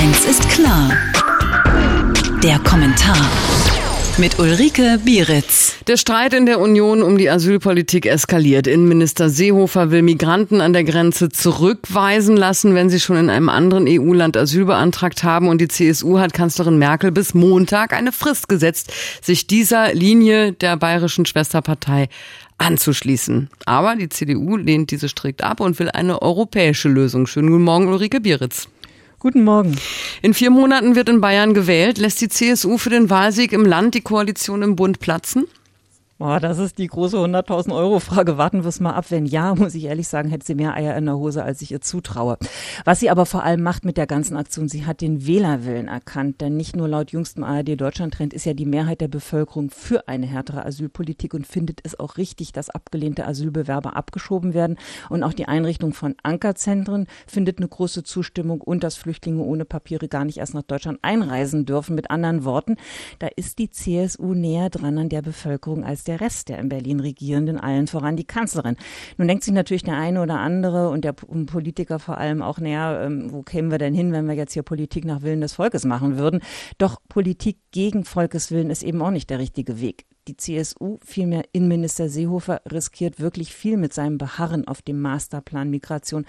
Eins 0.00 0.24
ist 0.24 0.48
klar. 0.48 0.96
Der 2.42 2.58
Kommentar 2.60 3.18
mit 4.16 4.38
Ulrike 4.38 4.98
Bieritz. 5.04 5.76
Der 5.88 5.98
Streit 5.98 6.32
in 6.32 6.46
der 6.46 6.58
Union 6.58 7.02
um 7.02 7.18
die 7.18 7.28
Asylpolitik 7.28 8.06
eskaliert. 8.06 8.66
Innenminister 8.66 9.28
Seehofer 9.28 9.90
will 9.90 10.00
Migranten 10.00 10.62
an 10.62 10.72
der 10.72 10.84
Grenze 10.84 11.28
zurückweisen 11.28 12.34
lassen, 12.34 12.74
wenn 12.74 12.88
sie 12.88 12.98
schon 12.98 13.18
in 13.18 13.28
einem 13.28 13.50
anderen 13.50 13.84
EU-Land 13.86 14.38
Asyl 14.38 14.64
beantragt 14.64 15.22
haben. 15.22 15.48
Und 15.48 15.60
die 15.60 15.68
CSU 15.68 16.18
hat 16.18 16.32
Kanzlerin 16.32 16.78
Merkel 16.78 17.12
bis 17.12 17.34
Montag 17.34 17.92
eine 17.92 18.12
Frist 18.12 18.48
gesetzt, 18.48 18.94
sich 19.20 19.48
dieser 19.48 19.92
Linie 19.92 20.52
der 20.52 20.78
bayerischen 20.78 21.26
Schwesterpartei 21.26 22.08
anzuschließen. 22.56 23.50
Aber 23.66 23.96
die 23.96 24.08
CDU 24.08 24.56
lehnt 24.56 24.92
diese 24.92 25.10
strikt 25.10 25.44
ab 25.44 25.60
und 25.60 25.78
will 25.78 25.90
eine 25.90 26.22
europäische 26.22 26.88
Lösung. 26.88 27.26
Schönen 27.26 27.50
guten 27.50 27.64
Morgen, 27.64 27.88
Ulrike 27.88 28.22
Bieritz. 28.22 28.66
Guten 29.22 29.44
Morgen. 29.44 29.76
In 30.22 30.32
vier 30.32 30.48
Monaten 30.48 30.96
wird 30.96 31.10
in 31.10 31.20
Bayern 31.20 31.52
gewählt. 31.52 31.98
Lässt 31.98 32.22
die 32.22 32.30
CSU 32.30 32.78
für 32.78 32.88
den 32.88 33.10
Wahlsieg 33.10 33.52
im 33.52 33.66
Land 33.66 33.94
die 33.94 34.00
Koalition 34.00 34.62
im 34.62 34.76
Bund 34.76 34.98
platzen? 34.98 35.46
Oh, 36.22 36.36
das 36.38 36.58
ist 36.58 36.76
die 36.76 36.86
große 36.86 37.16
100.000 37.16 37.74
Euro 37.74 37.98
Frage. 37.98 38.36
Warten 38.36 38.62
wir 38.62 38.68
es 38.68 38.78
mal 38.78 38.92
ab. 38.92 39.06
Wenn 39.08 39.24
ja, 39.24 39.54
muss 39.54 39.74
ich 39.74 39.84
ehrlich 39.84 40.06
sagen, 40.06 40.28
hätte 40.28 40.44
sie 40.44 40.54
mehr 40.54 40.74
Eier 40.74 40.94
in 40.94 41.06
der 41.06 41.16
Hose, 41.16 41.42
als 41.42 41.62
ich 41.62 41.72
ihr 41.72 41.80
zutraue. 41.80 42.36
Was 42.84 43.00
sie 43.00 43.08
aber 43.08 43.24
vor 43.24 43.42
allem 43.42 43.62
macht 43.62 43.86
mit 43.86 43.96
der 43.96 44.06
ganzen 44.06 44.36
Aktion, 44.36 44.68
sie 44.68 44.84
hat 44.84 45.00
den 45.00 45.26
Wählerwillen 45.26 45.88
erkannt. 45.88 46.42
Denn 46.42 46.58
nicht 46.58 46.76
nur 46.76 46.88
laut 46.88 47.12
jüngstem 47.12 47.42
ARD 47.42 47.80
Deutschland 47.80 48.12
Trend 48.12 48.34
ist 48.34 48.44
ja 48.44 48.52
die 48.52 48.66
Mehrheit 48.66 49.00
der 49.00 49.08
Bevölkerung 49.08 49.70
für 49.70 50.08
eine 50.08 50.26
härtere 50.26 50.66
Asylpolitik 50.66 51.32
und 51.32 51.46
findet 51.46 51.80
es 51.84 51.98
auch 51.98 52.18
richtig, 52.18 52.52
dass 52.52 52.68
abgelehnte 52.68 53.26
Asylbewerber 53.26 53.96
abgeschoben 53.96 54.52
werden. 54.52 54.76
Und 55.08 55.22
auch 55.22 55.32
die 55.32 55.48
Einrichtung 55.48 55.94
von 55.94 56.16
Ankerzentren 56.22 57.06
findet 57.26 57.60
eine 57.60 57.68
große 57.68 58.02
Zustimmung 58.02 58.60
und 58.60 58.84
dass 58.84 58.96
Flüchtlinge 58.96 59.40
ohne 59.40 59.64
Papiere 59.64 60.06
gar 60.06 60.26
nicht 60.26 60.36
erst 60.36 60.52
nach 60.52 60.64
Deutschland 60.64 60.98
einreisen 61.00 61.64
dürfen. 61.64 61.94
Mit 61.94 62.10
anderen 62.10 62.44
Worten, 62.44 62.76
da 63.20 63.28
ist 63.36 63.58
die 63.58 63.70
CSU 63.70 64.34
näher 64.34 64.68
dran 64.68 64.98
an 64.98 65.08
der 65.08 65.22
Bevölkerung 65.22 65.82
als 65.82 66.04
der 66.04 66.09
der 66.10 66.20
Rest 66.20 66.48
der 66.48 66.58
in 66.58 66.68
Berlin 66.68 66.98
Regierenden, 66.98 67.58
allen 67.58 67.86
voran 67.86 68.16
die 68.16 68.24
Kanzlerin. 68.24 68.76
Nun 69.16 69.28
denkt 69.28 69.44
sich 69.44 69.54
natürlich 69.54 69.84
der 69.84 69.96
eine 69.96 70.20
oder 70.20 70.40
andere 70.40 70.88
und 70.88 71.04
der 71.04 71.12
Politiker 71.12 72.00
vor 72.00 72.18
allem 72.18 72.42
auch, 72.42 72.58
näher, 72.58 73.08
wo 73.28 73.42
kämen 73.42 73.70
wir 73.70 73.78
denn 73.78 73.94
hin, 73.94 74.12
wenn 74.12 74.26
wir 74.26 74.34
jetzt 74.34 74.52
hier 74.52 74.64
Politik 74.64 75.04
nach 75.04 75.22
Willen 75.22 75.40
des 75.40 75.54
Volkes 75.54 75.84
machen 75.84 76.18
würden? 76.18 76.40
Doch 76.78 77.00
Politik 77.08 77.58
gegen 77.70 78.04
Volkeswillen 78.04 78.70
ist 78.70 78.82
eben 78.82 79.00
auch 79.02 79.12
nicht 79.12 79.30
der 79.30 79.38
richtige 79.38 79.80
Weg 79.80 80.06
die 80.28 80.36
CSU, 80.36 80.98
vielmehr 81.04 81.44
Innenminister 81.52 82.08
Seehofer, 82.08 82.60
riskiert 82.70 83.20
wirklich 83.20 83.54
viel 83.54 83.76
mit 83.76 83.92
seinem 83.92 84.18
Beharren 84.18 84.66
auf 84.68 84.82
dem 84.82 85.00
Masterplan 85.00 85.70
Migration. 85.70 86.26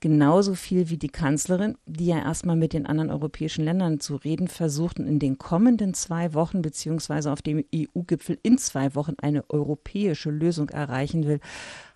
Genauso 0.00 0.54
viel 0.54 0.90
wie 0.90 0.96
die 0.96 1.08
Kanzlerin, 1.08 1.76
die 1.86 2.06
ja 2.06 2.18
erstmal 2.18 2.56
mit 2.56 2.72
den 2.72 2.86
anderen 2.86 3.10
europäischen 3.10 3.64
Ländern 3.64 4.00
zu 4.00 4.16
reden 4.16 4.48
versucht 4.48 4.98
und 4.98 5.06
in 5.06 5.18
den 5.18 5.38
kommenden 5.38 5.94
zwei 5.94 6.34
Wochen 6.34 6.62
beziehungsweise 6.62 7.30
auf 7.30 7.42
dem 7.42 7.64
EU-Gipfel 7.74 8.38
in 8.42 8.58
zwei 8.58 8.94
Wochen 8.94 9.14
eine 9.18 9.48
europäische 9.50 10.30
Lösung 10.30 10.70
erreichen 10.70 11.26
will 11.26 11.40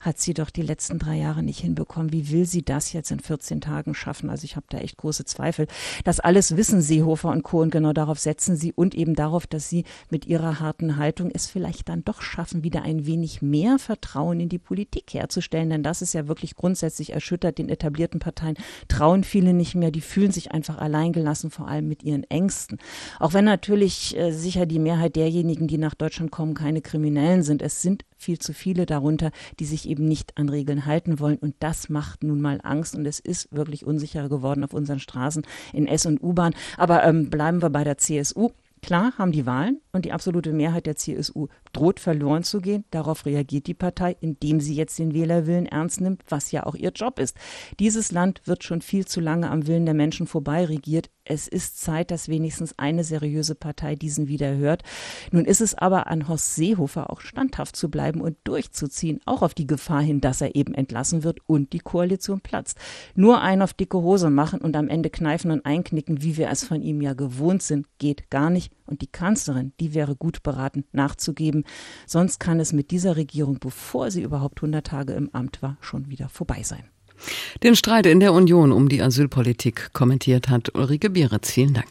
hat 0.00 0.18
sie 0.18 0.34
doch 0.34 0.50
die 0.50 0.62
letzten 0.62 0.98
drei 0.98 1.16
Jahre 1.16 1.42
nicht 1.42 1.60
hinbekommen. 1.60 2.12
Wie 2.12 2.30
will 2.30 2.46
sie 2.46 2.64
das 2.64 2.92
jetzt 2.92 3.10
in 3.10 3.18
14 3.18 3.60
Tagen 3.60 3.94
schaffen? 3.94 4.30
Also 4.30 4.44
ich 4.44 4.54
habe 4.54 4.66
da 4.68 4.78
echt 4.78 4.96
große 4.96 5.24
Zweifel. 5.24 5.66
Das 6.04 6.20
alles 6.20 6.56
wissen 6.56 6.80
Seehofer 6.80 7.30
und 7.30 7.42
Co. 7.42 7.60
und 7.62 7.70
genau 7.70 7.92
darauf 7.92 8.18
setzen 8.18 8.56
sie 8.56 8.72
und 8.72 8.94
eben 8.94 9.14
darauf, 9.14 9.46
dass 9.46 9.68
sie 9.68 9.84
mit 10.10 10.26
ihrer 10.26 10.60
harten 10.60 10.96
Haltung 10.96 11.30
es 11.32 11.48
vielleicht 11.48 11.88
dann 11.88 12.04
doch 12.04 12.22
schaffen, 12.22 12.62
wieder 12.62 12.82
ein 12.82 13.06
wenig 13.06 13.42
mehr 13.42 13.78
Vertrauen 13.78 14.38
in 14.38 14.48
die 14.48 14.58
Politik 14.58 15.14
herzustellen. 15.14 15.70
Denn 15.70 15.82
das 15.82 16.00
ist 16.02 16.12
ja 16.12 16.28
wirklich 16.28 16.54
grundsätzlich 16.54 17.12
erschüttert. 17.12 17.58
Den 17.58 17.68
etablierten 17.68 18.20
Parteien 18.20 18.56
trauen 18.86 19.24
viele 19.24 19.52
nicht 19.52 19.74
mehr. 19.74 19.90
Die 19.90 20.00
fühlen 20.00 20.30
sich 20.30 20.52
einfach 20.52 20.78
alleingelassen, 20.78 21.50
vor 21.50 21.66
allem 21.66 21.88
mit 21.88 22.04
ihren 22.04 22.24
Ängsten. 22.24 22.78
Auch 23.18 23.32
wenn 23.32 23.44
natürlich 23.44 24.16
äh, 24.16 24.30
sicher 24.30 24.66
die 24.66 24.78
Mehrheit 24.78 25.16
derjenigen, 25.16 25.66
die 25.66 25.78
nach 25.78 25.94
Deutschland 25.94 26.30
kommen, 26.30 26.54
keine 26.54 26.82
Kriminellen 26.82 27.42
sind. 27.42 27.62
Es 27.62 27.82
sind 27.82 28.04
viel 28.16 28.38
zu 28.38 28.52
viele 28.52 28.84
darunter, 28.84 29.30
die 29.58 29.64
sich 29.64 29.87
eben 29.88 30.06
nicht 30.06 30.36
an 30.36 30.48
Regeln 30.48 30.86
halten 30.86 31.18
wollen. 31.18 31.38
Und 31.38 31.54
das 31.60 31.88
macht 31.88 32.22
nun 32.22 32.40
mal 32.40 32.60
Angst. 32.62 32.94
Und 32.94 33.06
es 33.06 33.18
ist 33.18 33.52
wirklich 33.52 33.84
unsicherer 33.84 34.28
geworden 34.28 34.64
auf 34.64 34.74
unseren 34.74 35.00
Straßen 35.00 35.46
in 35.72 35.86
S- 35.86 36.06
und 36.06 36.22
U-Bahn. 36.22 36.54
Aber 36.76 37.04
ähm, 37.04 37.30
bleiben 37.30 37.62
wir 37.62 37.70
bei 37.70 37.84
der 37.84 37.98
CSU. 37.98 38.50
Klar 38.82 39.12
haben 39.18 39.32
die 39.32 39.46
Wahlen 39.46 39.80
und 39.92 40.04
die 40.04 40.12
absolute 40.12 40.52
Mehrheit 40.52 40.86
der 40.86 40.96
CSU 40.96 41.48
droht 41.72 42.00
verloren 42.00 42.44
zu 42.44 42.60
gehen. 42.60 42.84
Darauf 42.90 43.26
reagiert 43.26 43.66
die 43.66 43.74
Partei, 43.74 44.16
indem 44.20 44.60
sie 44.60 44.74
jetzt 44.74 44.98
den 44.98 45.14
Wählerwillen 45.14 45.66
ernst 45.66 46.00
nimmt, 46.00 46.22
was 46.28 46.52
ja 46.52 46.64
auch 46.64 46.74
ihr 46.74 46.90
Job 46.90 47.18
ist. 47.18 47.36
Dieses 47.80 48.12
Land 48.12 48.42
wird 48.44 48.64
schon 48.64 48.80
viel 48.80 49.06
zu 49.06 49.20
lange 49.20 49.50
am 49.50 49.66
Willen 49.66 49.84
der 49.84 49.94
Menschen 49.94 50.26
vorbei 50.26 50.64
regiert. 50.64 51.10
Es 51.28 51.46
ist 51.46 51.78
Zeit, 51.78 52.10
dass 52.10 52.28
wenigstens 52.28 52.78
eine 52.78 53.04
seriöse 53.04 53.54
Partei 53.54 53.96
diesen 53.96 54.28
wieder 54.28 54.56
hört. 54.56 54.82
Nun 55.30 55.44
ist 55.44 55.60
es 55.60 55.74
aber 55.74 56.06
an 56.06 56.26
Horst 56.26 56.54
Seehofer 56.54 57.10
auch 57.10 57.20
standhaft 57.20 57.76
zu 57.76 57.90
bleiben 57.90 58.22
und 58.22 58.38
durchzuziehen, 58.44 59.20
auch 59.26 59.42
auf 59.42 59.52
die 59.52 59.66
Gefahr 59.66 60.00
hin, 60.00 60.22
dass 60.22 60.40
er 60.40 60.54
eben 60.54 60.72
entlassen 60.72 61.24
wird 61.24 61.40
und 61.46 61.74
die 61.74 61.80
Koalition 61.80 62.40
platzt. 62.40 62.78
Nur 63.14 63.42
ein 63.42 63.60
auf 63.60 63.74
dicke 63.74 63.98
Hose 63.98 64.30
machen 64.30 64.62
und 64.62 64.74
am 64.74 64.88
Ende 64.88 65.10
kneifen 65.10 65.50
und 65.50 65.66
einknicken, 65.66 66.22
wie 66.22 66.38
wir 66.38 66.48
es 66.48 66.64
von 66.64 66.80
ihm 66.80 67.02
ja 67.02 67.12
gewohnt 67.12 67.62
sind, 67.62 67.86
geht 67.98 68.30
gar 68.30 68.48
nicht. 68.48 68.72
Und 68.86 69.02
die 69.02 69.06
Kanzlerin, 69.06 69.74
die 69.80 69.92
wäre 69.92 70.16
gut 70.16 70.42
beraten, 70.42 70.84
nachzugeben. 70.92 71.64
Sonst 72.06 72.40
kann 72.40 72.58
es 72.58 72.72
mit 72.72 72.90
dieser 72.90 73.16
Regierung, 73.16 73.58
bevor 73.58 74.10
sie 74.10 74.22
überhaupt 74.22 74.60
100 74.60 74.86
Tage 74.86 75.12
im 75.12 75.28
Amt 75.34 75.60
war, 75.60 75.76
schon 75.82 76.08
wieder 76.08 76.30
vorbei 76.30 76.62
sein. 76.62 76.84
Den 77.62 77.76
Streit 77.76 78.06
in 78.06 78.20
der 78.20 78.32
Union 78.32 78.72
um 78.72 78.88
die 78.88 79.02
Asylpolitik 79.02 79.90
kommentiert 79.92 80.48
hat 80.48 80.74
Ulrike 80.74 81.10
Bieritz. 81.10 81.50
Vielen 81.50 81.74
Dank. 81.74 81.88